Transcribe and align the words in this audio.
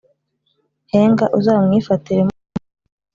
Henga 0.91 1.25
uzamwifatire 1.37 2.21
mutirutse 2.27 2.67